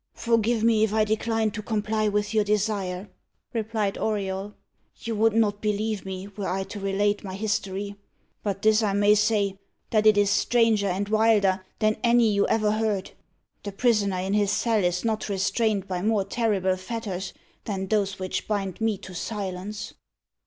"Forgive 0.15 0.63
me 0.63 0.83
if 0.83 0.95
I 0.95 1.03
decline 1.03 1.51
to 1.51 1.61
comply 1.61 2.07
with 2.07 2.33
your 2.33 2.43
desire," 2.43 3.07
replied 3.53 3.99
Auriol. 3.99 4.55
"You 4.95 5.15
would 5.15 5.33
not 5.35 5.61
believe 5.61 6.05
me, 6.07 6.27
were 6.27 6.47
I 6.47 6.63
to 6.73 6.79
relate 6.79 7.23
my 7.23 7.35
history. 7.35 7.97
But 8.41 8.63
this 8.63 8.81
I 8.81 8.93
may 8.93 9.13
say, 9.13 9.59
that 9.91 10.07
it 10.07 10.17
is 10.17 10.31
stranger 10.31 10.87
and 10.87 11.07
wilder 11.07 11.63
than 11.77 11.97
any 12.03 12.31
you 12.31 12.47
ever 12.47 12.71
heard. 12.71 13.11
The 13.61 13.71
prisoner 13.73 14.17
in 14.17 14.33
his 14.33 14.49
cell 14.51 14.83
is 14.83 15.05
not 15.05 15.29
restrained 15.29 15.87
by 15.87 16.01
more 16.01 16.25
terrible 16.25 16.77
fetters 16.77 17.31
than 17.65 17.85
those 17.85 18.17
which 18.17 18.47
bind 18.47 18.81
me 18.81 18.97
to 18.97 19.13
silence." 19.13 19.93